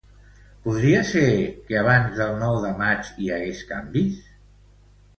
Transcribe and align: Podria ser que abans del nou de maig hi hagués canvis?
Podria 0.63 1.01
ser 1.09 1.25
que 1.69 1.77
abans 1.83 2.17
del 2.23 2.35
nou 2.47 2.59
de 2.67 2.75
maig 2.83 3.15
hi 3.27 3.33
hagués 3.39 3.65
canvis? 3.77 4.21